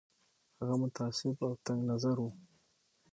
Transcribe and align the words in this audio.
هغه 0.59 0.75
متعصب 0.83 1.37
او 1.47 1.53
تنګ 1.65 1.79
نظر 1.91 2.15
وو. 2.21 2.29